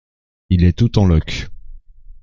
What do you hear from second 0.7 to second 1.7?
tout en loques!